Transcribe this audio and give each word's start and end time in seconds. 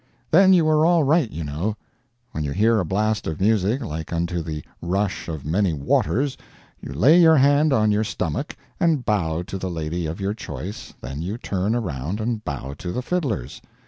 Then 0.31 0.51
you 0.51 0.67
are 0.67 0.83
all 0.83 1.03
right 1.03 1.29
you 1.29 1.43
know. 1.43 1.77
When 2.31 2.43
you 2.43 2.53
hear 2.53 2.79
a 2.79 2.83
blast 2.85 3.27
of 3.27 3.39
music 3.39 3.83
like 3.85 4.11
unto 4.11 4.41
the 4.41 4.63
rush 4.81 5.27
of 5.27 5.45
many 5.45 5.73
waters, 5.73 6.37
you 6.81 6.91
lay 6.91 7.19
your 7.21 7.37
hand 7.37 7.71
on 7.71 7.91
your 7.91 8.03
stomach 8.03 8.55
and 8.79 9.05
bow 9.05 9.43
to 9.43 9.59
the 9.59 9.69
lady 9.69 10.07
of 10.07 10.19
your 10.19 10.33
choice 10.33 10.91
then 11.01 11.21
you 11.21 11.37
turn 11.37 11.75
around 11.75 12.19
and 12.19 12.43
bow 12.43 12.73
to 12.79 12.91
the 12.91 13.03
fiddlers. 13.03 13.61